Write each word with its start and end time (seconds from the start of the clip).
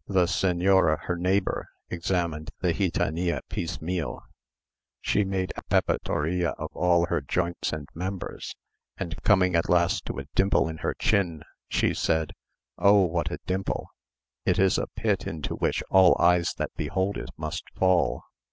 "The 0.16 0.26
señora, 0.26 1.00
her 1.06 1.16
neighbour, 1.16 1.68
examined 1.90 2.52
the 2.60 2.72
gitanilla 2.72 3.40
piecemeal. 3.48 4.20
She 5.00 5.24
made 5.24 5.52
a 5.56 5.62
pepetoria 5.62 6.50
of 6.50 6.70
all 6.72 7.06
her 7.06 7.20
joints 7.20 7.72
and 7.72 7.88
members, 7.92 8.54
and 8.96 9.20
coming 9.24 9.56
at 9.56 9.68
last 9.68 10.04
to 10.06 10.20
a 10.20 10.26
dimple 10.36 10.68
in 10.68 10.76
her 10.86 10.94
chin, 10.94 11.42
she 11.68 11.94
said, 11.94 12.30
"Oh, 12.78 13.02
what 13.06 13.32
a 13.32 13.40
dimple! 13.44 13.88
it 14.44 14.56
is 14.60 14.78
a 14.78 14.86
pit 14.86 15.26
into 15.26 15.56
which 15.56 15.82
all 15.90 16.14
eyes 16.20 16.54
that 16.58 16.70
behold 16.76 17.16
it 17.16 17.30
must 17.36 17.64
fall." 17.74 18.22